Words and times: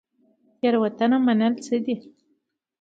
تیروتنه 0.59 1.17
منل 1.25 1.53
څه 1.65 1.75
دي؟ 1.85 1.95